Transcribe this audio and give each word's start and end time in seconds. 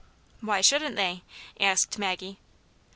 "Why 0.41 0.61
shouldn't 0.61 0.95
they 0.95 1.21
}"asked 1.59 1.99
Maggie. 1.99 2.39